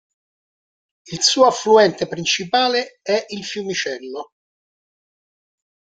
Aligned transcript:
Il 1.11 1.21
suo 1.21 1.45
affluente 1.45 2.07
principale 2.07 2.97
è 3.03 3.23
il 3.27 3.45
Fiumicello. 3.45 4.31